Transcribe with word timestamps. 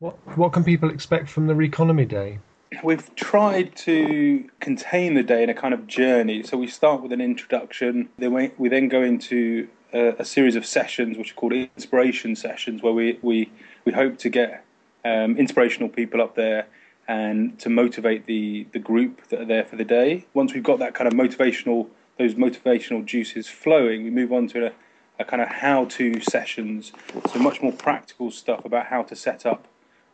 What 0.00 0.14
what 0.36 0.52
can 0.52 0.62
people 0.62 0.90
expect 0.90 1.28
from 1.28 1.48
the 1.48 1.54
Reconomy 1.54 2.06
Day? 2.06 2.38
We've 2.84 3.12
tried 3.16 3.74
to 3.78 4.48
contain 4.60 5.14
the 5.14 5.24
day 5.24 5.42
in 5.42 5.50
a 5.50 5.54
kind 5.54 5.74
of 5.74 5.88
journey. 5.88 6.44
So 6.44 6.56
we 6.56 6.68
start 6.68 7.02
with 7.02 7.12
an 7.12 7.20
introduction, 7.20 8.08
then 8.16 8.32
we, 8.32 8.52
we 8.58 8.68
then 8.68 8.86
go 8.86 9.02
into 9.02 9.66
a, 9.92 10.10
a, 10.20 10.24
series 10.24 10.54
of 10.54 10.64
sessions 10.64 11.18
which 11.18 11.32
are 11.32 11.34
called 11.34 11.54
inspiration 11.54 12.36
sessions, 12.36 12.80
where 12.80 12.92
we 12.92 13.18
we, 13.22 13.50
we 13.84 13.92
hope 13.92 14.18
to 14.18 14.28
get 14.28 14.64
um, 15.04 15.36
inspirational 15.36 15.88
people 15.88 16.22
up 16.22 16.36
there 16.36 16.68
and 17.08 17.58
to 17.58 17.68
motivate 17.68 18.26
the 18.26 18.68
the 18.70 18.78
group 18.78 19.26
that 19.30 19.40
are 19.40 19.46
there 19.46 19.64
for 19.64 19.74
the 19.74 19.84
day. 19.84 20.26
Once 20.32 20.54
we've 20.54 20.62
got 20.62 20.78
that 20.78 20.94
kind 20.94 21.08
of 21.08 21.14
motivational 21.14 21.88
those 22.18 22.34
motivational 22.34 23.04
juices 23.04 23.48
flowing, 23.48 24.04
we 24.04 24.10
move 24.10 24.32
on 24.32 24.46
to 24.46 24.66
a, 24.66 24.72
a 25.18 25.24
kind 25.24 25.42
of 25.42 25.48
how-to 25.48 26.20
sessions, 26.20 26.92
so 27.32 27.40
much 27.40 27.60
more 27.60 27.72
practical 27.72 28.30
stuff 28.30 28.64
about 28.64 28.86
how 28.86 29.02
to 29.02 29.16
set 29.16 29.44
up 29.44 29.66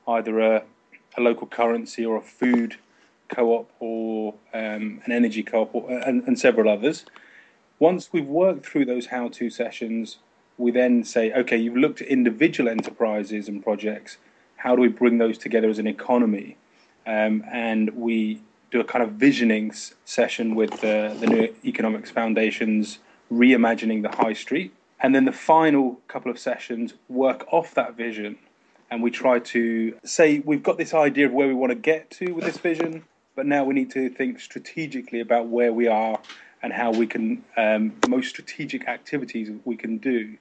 either 0.09 0.41
a, 0.41 0.62
a 1.16 1.20
local 1.20 1.46
currency 1.46 2.05
or 2.05 2.16
a 2.16 2.23
food 2.23 2.77
co-op 3.29 3.70
or 3.80 4.34
um, 4.52 5.01
an 5.05 5.12
energy 5.12 5.42
co-op 5.42 5.74
or, 5.74 5.91
and, 5.91 6.23
and 6.27 6.38
several 6.38 6.69
others. 6.69 7.05
Once 7.79 8.12
we've 8.12 8.27
worked 8.27 8.65
through 8.65 8.84
those 8.84 9.06
how-to 9.06 9.51
sessions, 9.51 10.19
we 10.59 10.70
then 10.70 11.05
say, 11.05 11.32
okay, 11.32 11.56
you've 11.56 11.77
looked 11.77 12.01
at 12.01 12.09
individual 12.09 12.69
enterprises 12.69 13.48
and 13.48 13.62
projects. 13.62 14.19
How 14.56 14.77
do 14.77 14.82
we 14.82 14.88
bring 14.88 15.19
those 15.19 15.37
together 15.37 15.69
as 15.69 15.79
an 15.79 15.87
economy? 15.87 16.57
Um, 17.07 17.45
and 17.52 17.91
we 17.91 18.41
do 18.71 18.80
a 18.80 18.84
kind 18.84 19.02
of 19.02 19.12
visioning 19.12 19.73
session 20.05 20.55
with 20.55 20.80
the, 20.80 21.16
the 21.21 21.27
New 21.27 21.55
Economics 21.65 22.10
Foundation's 22.10 22.98
reimagining 23.32 24.02
the 24.02 24.09
high 24.16 24.32
street. 24.32 24.73
And 25.01 25.15
then 25.15 25.24
the 25.24 25.32
final 25.32 26.01
couple 26.09 26.30
of 26.30 26.38
sessions 26.38 26.95
work 27.09 27.46
off 27.52 27.74
that 27.74 27.95
vision. 27.95 28.38
And 28.91 29.02
we 29.02 29.11
try 29.11 29.38
to 29.41 29.97
say 30.05 30.41
we've 30.45 30.62
got 30.62 30.79
this 30.79 30.95
idea 30.95 31.27
of 31.27 31.33
where 31.33 31.48
we 31.48 31.55
want 31.55 31.70
to 31.70 31.77
get 31.77 32.11
to 32.12 32.33
with 32.33 32.45
this 32.45 32.59
vision, 32.59 33.05
but 33.34 33.47
now 33.47 33.65
we 33.65 33.74
need 33.74 33.90
to 33.93 34.09
think 34.09 34.40
strategically 34.40 35.21
about 35.21 35.49
where 35.49 35.73
we 35.73 35.88
are 35.88 36.21
and 36.63 36.73
how 36.73 36.93
we 36.93 37.07
can, 37.07 37.45
um, 37.57 37.95
most 38.09 38.29
strategic 38.29 38.88
activities 38.88 39.51
we 39.65 39.77
can 39.77 39.99
do 39.99 40.37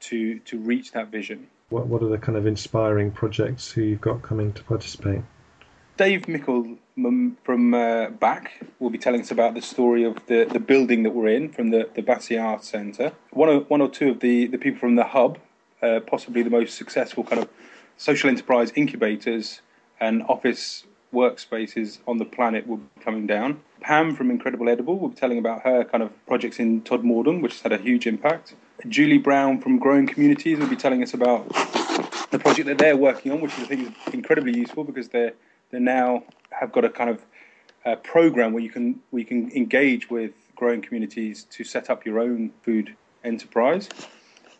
to, 0.00 0.38
to 0.40 0.58
reach 0.58 0.92
that 0.92 1.08
vision. 1.08 1.46
What, 1.68 1.86
what 1.86 2.02
are 2.02 2.08
the 2.08 2.18
kind 2.18 2.36
of 2.36 2.46
inspiring 2.46 3.12
projects 3.12 3.70
who 3.70 3.82
you've 3.82 4.00
got 4.00 4.22
coming 4.22 4.52
to 4.54 4.64
participate? 4.64 5.20
Dave 5.96 6.26
Mickle 6.26 6.78
from 7.44 7.74
uh, 7.74 8.08
BAC 8.08 8.64
will 8.78 8.90
be 8.90 8.98
telling 8.98 9.20
us 9.20 9.30
about 9.30 9.54
the 9.54 9.62
story 9.62 10.04
of 10.04 10.16
the, 10.26 10.44
the 10.50 10.58
building 10.58 11.02
that 11.02 11.10
we're 11.10 11.28
in 11.28 11.50
from 11.50 11.70
the, 11.70 11.88
the 11.94 12.02
Battersea 12.02 12.38
Arts 12.38 12.68
Centre. 12.68 13.12
One 13.30 13.48
or, 13.48 13.60
one 13.60 13.80
or 13.80 13.88
two 13.88 14.10
of 14.10 14.20
the, 14.20 14.46
the 14.46 14.58
people 14.58 14.80
from 14.80 14.96
the 14.96 15.04
Hub, 15.04 15.38
uh, 15.82 16.00
possibly 16.00 16.42
the 16.42 16.50
most 16.50 16.76
successful 16.76 17.22
kind 17.22 17.42
of 17.42 17.48
social 18.00 18.30
enterprise 18.30 18.72
incubators 18.76 19.60
and 20.00 20.22
office 20.22 20.84
workspaces 21.12 21.98
on 22.08 22.16
the 22.16 22.24
planet 22.24 22.66
will 22.66 22.78
be 22.78 23.00
coming 23.02 23.26
down. 23.26 23.60
Pam 23.82 24.16
from 24.16 24.30
Incredible 24.30 24.70
Edible 24.70 24.98
will 24.98 25.10
be 25.10 25.16
telling 25.16 25.36
about 25.36 25.62
her 25.62 25.84
kind 25.84 26.02
of 26.02 26.10
projects 26.26 26.58
in 26.58 26.80
Todmorden, 26.80 27.42
which 27.42 27.52
has 27.52 27.60
had 27.60 27.72
a 27.72 27.78
huge 27.78 28.06
impact. 28.06 28.54
Julie 28.88 29.18
Brown 29.18 29.60
from 29.60 29.78
Growing 29.78 30.06
Communities 30.06 30.58
will 30.58 30.66
be 30.66 30.76
telling 30.76 31.02
us 31.02 31.12
about 31.12 31.46
the 32.30 32.38
project 32.38 32.68
that 32.68 32.78
they're 32.78 32.96
working 32.96 33.32
on, 33.32 33.42
which 33.42 33.52
I 33.58 33.64
think 33.64 33.88
is 33.88 34.14
incredibly 34.14 34.56
useful 34.56 34.84
because 34.84 35.08
they're 35.08 35.34
they 35.70 35.78
now 35.78 36.24
have 36.50 36.72
got 36.72 36.86
a 36.86 36.88
kind 36.88 37.10
of 37.10 37.22
uh, 37.84 37.96
program 37.96 38.54
where 38.54 38.62
you 38.62 38.70
can 38.70 39.00
where 39.10 39.20
you 39.20 39.26
can 39.26 39.52
engage 39.52 40.08
with 40.08 40.32
growing 40.56 40.80
communities 40.80 41.44
to 41.50 41.64
set 41.64 41.90
up 41.90 42.06
your 42.06 42.18
own 42.18 42.50
food 42.62 42.96
enterprise. 43.24 43.90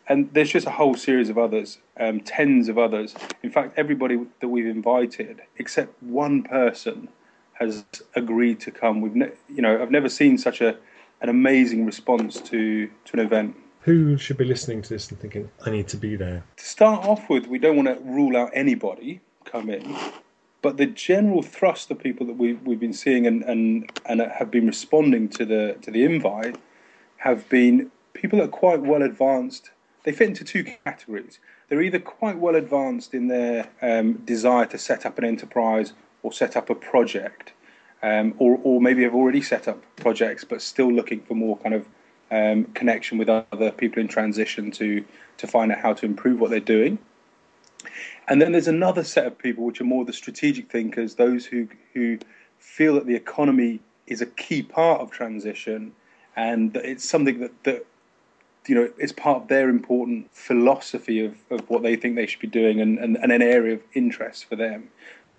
And 0.07 0.29
there's 0.33 0.51
just 0.51 0.67
a 0.67 0.71
whole 0.71 0.95
series 0.95 1.29
of 1.29 1.37
others, 1.37 1.77
um, 1.99 2.19
tens 2.21 2.67
of 2.67 2.77
others. 2.77 3.15
In 3.43 3.51
fact, 3.51 3.73
everybody 3.77 4.19
that 4.39 4.47
we've 4.47 4.67
invited, 4.67 5.41
except 5.57 6.01
one 6.03 6.43
person, 6.43 7.07
has 7.53 7.85
agreed 8.15 8.59
to 8.61 8.71
come. 8.71 9.01
We've, 9.01 9.15
ne- 9.15 9.31
you 9.47 9.61
know, 9.61 9.81
I've 9.81 9.91
never 9.91 10.09
seen 10.09 10.37
such 10.37 10.61
a 10.61 10.77
an 11.21 11.29
amazing 11.29 11.85
response 11.85 12.41
to 12.41 12.87
to 13.05 13.13
an 13.13 13.19
event. 13.19 13.55
Who 13.81 14.17
should 14.17 14.37
be 14.37 14.45
listening 14.45 14.81
to 14.83 14.89
this 14.89 15.09
and 15.09 15.19
thinking, 15.19 15.49
I 15.65 15.71
need 15.71 15.87
to 15.89 15.97
be 15.97 16.15
there? 16.15 16.43
To 16.57 16.65
start 16.65 17.05
off 17.05 17.29
with, 17.29 17.47
we 17.47 17.57
don't 17.59 17.75
want 17.75 17.87
to 17.87 18.03
rule 18.03 18.37
out 18.37 18.51
anybody 18.53 19.21
come 19.45 19.69
in. 19.69 19.95
But 20.61 20.77
the 20.77 20.85
general 20.85 21.41
thrust 21.41 21.89
of 21.89 21.99
people 21.99 22.27
that 22.27 22.37
we've, 22.37 22.61
we've 22.61 22.79
been 22.79 22.93
seeing 22.93 23.25
and, 23.25 23.43
and, 23.43 23.91
and 24.05 24.21
have 24.21 24.51
been 24.51 24.67
responding 24.67 25.27
to 25.29 25.45
the, 25.45 25.77
to 25.81 25.89
the 25.89 26.03
invite 26.03 26.57
have 27.17 27.49
been 27.49 27.91
people 28.13 28.37
that 28.37 28.45
are 28.45 28.49
quite 28.49 28.81
well 28.81 29.01
advanced. 29.01 29.71
They 30.03 30.11
fit 30.11 30.29
into 30.29 30.43
two 30.43 30.63
categories. 30.63 31.39
They're 31.67 31.81
either 31.81 31.99
quite 31.99 32.37
well 32.37 32.55
advanced 32.55 33.13
in 33.13 33.27
their 33.27 33.69
um, 33.81 34.13
desire 34.25 34.65
to 34.67 34.77
set 34.77 35.05
up 35.05 35.17
an 35.17 35.25
enterprise 35.25 35.93
or 36.23 36.33
set 36.33 36.55
up 36.55 36.69
a 36.69 36.75
project, 36.75 37.53
um, 38.03 38.33
or, 38.37 38.59
or 38.63 38.81
maybe 38.81 39.03
have 39.03 39.15
already 39.15 39.41
set 39.41 39.67
up 39.67 39.83
projects 39.95 40.43
but 40.43 40.61
still 40.61 40.91
looking 40.91 41.21
for 41.21 41.35
more 41.35 41.57
kind 41.57 41.75
of 41.75 41.85
um, 42.31 42.65
connection 42.73 43.17
with 43.17 43.29
other 43.29 43.71
people 43.71 43.99
in 44.01 44.07
transition 44.07 44.71
to, 44.71 45.03
to 45.37 45.47
find 45.47 45.71
out 45.71 45.79
how 45.79 45.93
to 45.93 46.05
improve 46.05 46.39
what 46.39 46.49
they're 46.49 46.59
doing. 46.59 46.97
And 48.27 48.41
then 48.41 48.51
there's 48.51 48.67
another 48.67 49.03
set 49.03 49.25
of 49.25 49.37
people 49.37 49.65
which 49.65 49.81
are 49.81 49.85
more 49.85 50.05
the 50.05 50.13
strategic 50.13 50.71
thinkers, 50.71 51.15
those 51.15 51.45
who 51.45 51.67
who 51.93 52.19
feel 52.59 52.93
that 52.95 53.07
the 53.07 53.15
economy 53.15 53.79
is 54.07 54.21
a 54.21 54.25
key 54.25 54.61
part 54.61 55.01
of 55.01 55.11
transition 55.11 55.91
and 56.35 56.73
that 56.73 56.85
it's 56.85 57.07
something 57.07 57.39
that, 57.39 57.63
that 57.63 57.85
you 58.67 58.75
know 58.75 58.89
it's 58.97 59.11
part 59.11 59.43
of 59.43 59.47
their 59.47 59.69
important 59.69 60.27
philosophy 60.33 61.23
of, 61.25 61.35
of 61.49 61.61
what 61.69 61.83
they 61.83 61.95
think 61.95 62.15
they 62.15 62.27
should 62.27 62.39
be 62.39 62.47
doing 62.47 62.79
and, 62.79 62.99
and, 62.99 63.17
and 63.17 63.31
an 63.31 63.41
area 63.41 63.75
of 63.75 63.81
interest 63.93 64.45
for 64.45 64.55
them. 64.55 64.89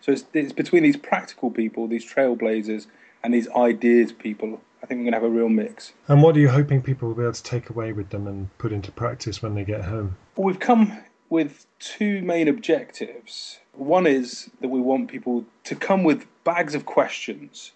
So 0.01 0.11
it's, 0.11 0.25
it's 0.35 0.53
between 0.53 0.83
these 0.83 0.97
practical 0.97 1.51
people, 1.51 1.87
these 1.87 2.05
trailblazers, 2.05 2.87
and 3.23 3.33
these 3.33 3.49
ideas 3.51 4.13
people. 4.13 4.61
I 4.83 4.87
think 4.87 4.99
we're 4.99 5.11
going 5.11 5.13
to 5.13 5.21
have 5.21 5.25
a 5.25 5.31
real 5.31 5.49
mix. 5.49 5.93
And 6.09 6.23
what 6.23 6.37
are 6.37 6.41
you 6.41 6.49
hoping 6.49 6.83
people 6.83 7.09
will 7.09 7.15
be 7.15 7.23
able 7.23 7.33
to 7.35 7.43
take 7.43 7.71
away 7.71 7.93
with 7.93 8.11
them 8.11 8.27
and 8.27 8.57
put 8.59 8.73
into 8.73 8.91
practice 8.91 9.41
when 9.41 9.55
they 9.55 9.65
get 9.65 9.85
home? 9.85 10.17
Well, 10.35 10.47
we've 10.47 10.59
come 10.59 10.99
with 11.31 11.67
two 11.79 12.21
main 12.23 12.49
objectives. 12.49 13.61
One 13.75 14.09
is 14.09 14.51
that 14.61 14.69
we 14.69 14.81
want 14.81 15.09
people 15.09 15.45
to 15.65 15.77
come 15.77 16.03
with 16.03 16.27
bags 16.43 16.75
of 16.75 16.85
questions. 16.85 17.73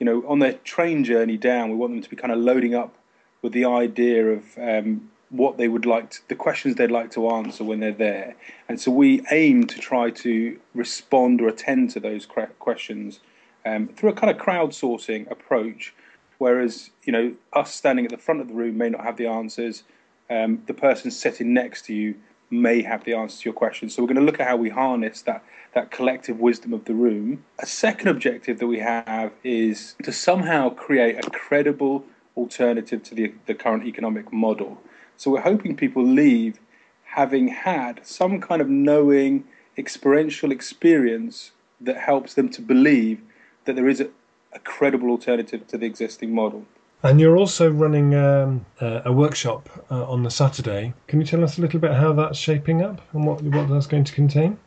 You 0.00 0.06
know, 0.06 0.24
on 0.26 0.40
their 0.40 0.54
train 0.54 1.04
journey 1.04 1.36
down, 1.36 1.70
we 1.70 1.76
want 1.76 1.92
them 1.92 2.02
to 2.02 2.10
be 2.10 2.16
kind 2.16 2.32
of 2.32 2.38
loading 2.40 2.74
up 2.74 2.97
with 3.42 3.52
the 3.52 3.64
idea 3.64 4.26
of 4.26 4.44
um, 4.58 5.10
what 5.30 5.58
they 5.58 5.68
would 5.68 5.86
like, 5.86 6.10
to, 6.10 6.18
the 6.28 6.34
questions 6.34 6.76
they'd 6.76 6.90
like 6.90 7.10
to 7.12 7.28
answer 7.30 7.64
when 7.64 7.80
they're 7.80 7.92
there. 7.92 8.34
And 8.68 8.80
so 8.80 8.90
we 8.90 9.22
aim 9.30 9.66
to 9.66 9.78
try 9.78 10.10
to 10.10 10.58
respond 10.74 11.40
or 11.40 11.48
attend 11.48 11.90
to 11.90 12.00
those 12.00 12.26
questions 12.58 13.20
um, 13.66 13.88
through 13.88 14.10
a 14.10 14.14
kind 14.14 14.30
of 14.30 14.44
crowdsourcing 14.44 15.30
approach. 15.30 15.94
Whereas, 16.38 16.90
you 17.04 17.12
know, 17.12 17.34
us 17.52 17.74
standing 17.74 18.04
at 18.04 18.10
the 18.10 18.18
front 18.18 18.40
of 18.40 18.48
the 18.48 18.54
room 18.54 18.78
may 18.78 18.88
not 18.88 19.02
have 19.02 19.16
the 19.16 19.26
answers. 19.26 19.82
Um, 20.30 20.62
the 20.66 20.74
person 20.74 21.10
sitting 21.10 21.52
next 21.52 21.86
to 21.86 21.94
you 21.94 22.14
may 22.50 22.82
have 22.82 23.04
the 23.04 23.14
answer 23.14 23.42
to 23.42 23.44
your 23.44 23.54
question. 23.54 23.90
So 23.90 24.02
we're 24.02 24.08
going 24.08 24.16
to 24.16 24.22
look 24.22 24.40
at 24.40 24.46
how 24.46 24.56
we 24.56 24.70
harness 24.70 25.22
that 25.22 25.44
that 25.74 25.90
collective 25.90 26.40
wisdom 26.40 26.72
of 26.72 26.86
the 26.86 26.94
room. 26.94 27.44
A 27.58 27.66
second 27.66 28.08
objective 28.08 28.58
that 28.58 28.66
we 28.66 28.78
have 28.78 29.32
is 29.44 29.94
to 30.02 30.12
somehow 30.12 30.70
create 30.70 31.18
a 31.18 31.30
credible 31.30 32.04
alternative 32.38 33.02
to 33.02 33.14
the, 33.14 33.32
the 33.46 33.54
current 33.54 33.84
economic 33.86 34.32
model. 34.32 34.80
So 35.16 35.30
we're 35.32 35.48
hoping 35.52 35.76
people 35.76 36.04
leave 36.04 36.60
having 37.04 37.48
had 37.48 38.06
some 38.06 38.40
kind 38.40 38.60
of 38.60 38.68
knowing, 38.68 39.44
experiential 39.76 40.52
experience 40.52 41.52
that 41.80 41.96
helps 41.96 42.34
them 42.34 42.48
to 42.50 42.62
believe 42.62 43.20
that 43.64 43.76
there 43.76 43.88
is 43.88 44.00
a, 44.00 44.08
a 44.52 44.58
credible 44.60 45.10
alternative 45.10 45.66
to 45.66 45.78
the 45.78 45.86
existing 45.86 46.34
model. 46.34 46.64
And 47.02 47.20
you're 47.20 47.36
also 47.36 47.70
running 47.70 48.14
um, 48.14 48.66
uh, 48.80 49.02
a 49.04 49.12
workshop 49.12 49.68
uh, 49.90 50.10
on 50.10 50.24
the 50.24 50.30
Saturday. 50.30 50.94
Can 51.06 51.20
you 51.20 51.26
tell 51.26 51.44
us 51.44 51.56
a 51.58 51.60
little 51.60 51.78
bit 51.78 51.92
how 51.92 52.12
that's 52.12 52.38
shaping 52.38 52.82
up 52.82 53.00
and 53.12 53.24
what 53.24 53.40
what 53.42 53.68
that's 53.68 53.86
going 53.86 54.04
to 54.04 54.12
contain? 54.12 54.58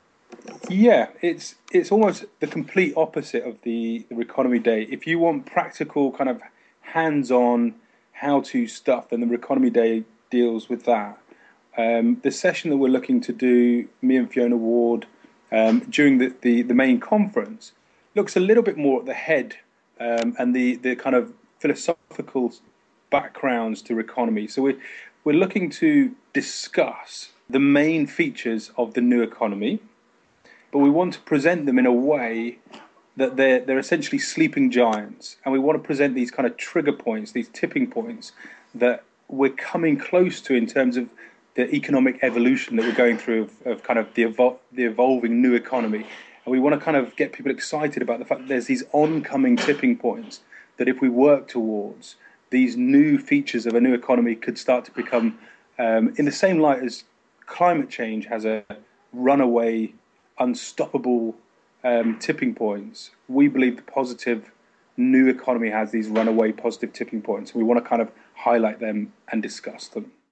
Yeah, 0.70 1.08
it's 1.22 1.56
it's 1.74 1.92
almost 1.92 2.26
the 2.40 2.48
complete 2.48 2.94
opposite 2.96 3.44
of 3.44 3.58
the 3.64 4.06
the 4.10 4.16
Reconomy 4.16 4.64
Day. 4.64 4.88
If 4.90 5.06
you 5.06 5.20
want 5.20 5.46
practical 5.46 6.14
kind 6.14 6.30
of 6.30 6.42
hands-on 6.92 7.76
how-to 8.12 8.68
stuff, 8.68 9.10
then 9.10 9.22
the 9.22 9.38
Reconomy 9.38 9.72
Day 9.72 10.04
deals 10.30 10.70
with 10.70 10.86
that. 10.86 11.18
Um, 11.78 12.20
the 12.22 12.32
session 12.32 12.70
that 12.70 12.78
we're 12.78 12.90
looking 12.90 13.22
to 13.22 13.34
do, 13.34 13.88
me 14.02 14.18
and 14.18 14.32
Fiona 14.32 14.58
Ward, 14.58 15.08
um, 15.52 15.80
during 15.90 16.18
the, 16.18 16.34
the, 16.42 16.62
the, 16.62 16.74
main 16.74 17.00
conference, 17.00 17.72
looks 18.16 18.36
a 18.36 18.40
little 18.40 18.64
bit 18.64 18.78
more 18.78 19.00
at 19.00 19.06
the 19.06 19.14
head 19.14 19.56
um, 20.00 20.36
and 20.38 20.56
the, 20.56 20.76
the 20.78 20.96
kind 20.96 21.16
of 21.16 21.34
philosophical 21.60 22.54
backgrounds 23.10 23.82
to 23.84 24.00
economy. 24.00 24.48
So 24.48 24.62
we're, 24.62 24.80
we're 25.24 25.34
looking 25.34 25.70
to 25.72 26.14
discuss 26.34 27.32
the 27.50 27.60
main 27.60 28.06
features 28.08 28.72
of 28.78 28.94
the 28.94 29.02
new 29.02 29.22
economy, 29.22 29.80
but 30.72 30.80
we 30.80 30.90
want 30.90 31.14
to 31.14 31.20
present 31.22 31.66
them 31.66 31.80
in 31.80 31.86
a 31.86 31.92
way 31.92 32.60
that 33.18 33.36
they're, 33.36 33.60
they're 33.60 33.80
essentially 33.80 34.20
sleeping 34.20 34.72
giants. 34.72 35.38
And 35.44 35.52
we 35.52 35.60
want 35.60 35.82
to 35.82 35.86
present 35.86 36.16
these 36.16 36.32
kind 36.32 36.48
of 36.48 36.58
trigger 36.58 36.94
points, 36.94 37.32
these 37.32 37.50
tipping 37.50 37.90
points 37.90 38.32
that 38.76 39.04
we're 39.28 39.52
coming 39.52 39.98
close 39.98 40.42
to 40.42 40.54
in 40.54 40.66
terms 40.66 40.98
of 40.98 41.10
the 41.56 41.74
economic 41.74 42.20
evolution 42.22 42.78
that 42.78 42.86
we're 42.86 42.94
going 42.94 43.18
through 43.18 43.44
of, 43.44 43.68
of 43.68 43.84
kind 43.84 44.00
of 44.00 44.14
the, 44.14 44.24
evol- 44.24 44.58
the 44.72 44.86
evolving 44.86 45.42
new 45.42 45.54
economy. 45.54 46.06
And 46.46 46.52
we 46.52 46.60
want 46.60 46.80
to 46.80 46.84
kind 46.84 46.98
of 46.98 47.16
get 47.16 47.34
people 47.34 47.52
excited 47.52 48.02
about 48.02 48.20
the 48.20 48.26
fact 48.26 48.42
that 48.42 48.48
there's 48.48 48.68
these 48.68 48.84
oncoming 48.94 49.58
tipping 49.58 49.98
points 49.98 50.42
that 50.78 50.88
if 50.88 51.02
we 51.02 51.10
work 51.10 51.48
towards, 51.48 52.16
these 52.50 52.76
new 52.76 53.18
features 53.18 53.66
of 53.66 53.76
a 53.76 53.82
new 53.82 53.94
economy 53.94 54.36
could 54.36 54.58
start 54.58 54.86
to 54.86 54.92
become, 54.92 55.38
um, 55.78 56.14
in 56.18 56.26
the 56.26 56.32
same 56.32 56.60
light 56.60 56.82
as 56.84 57.04
climate 57.46 57.90
change 57.90 58.26
has 58.26 58.46
a 58.46 58.64
runaway, 59.14 59.94
unstoppable 60.40 61.36
um, 61.84 62.20
tipping 62.20 62.54
points. 62.54 63.12
We 63.28 63.48
believe 63.48 63.76
the 63.78 63.84
positive 63.84 64.52
new 64.98 65.28
economy 65.28 65.70
has 65.70 65.92
these 65.92 66.08
runaway 66.08 66.52
positive 66.52 66.94
tipping 66.94 67.22
points. 67.22 67.56
We 67.56 67.64
want 67.64 67.84
to 67.84 67.88
kind 67.88 68.02
of 68.02 68.12
highlight 68.36 68.80
them 68.80 69.14
and 69.32 69.42
discuss 69.42 69.88
them. 69.88 70.12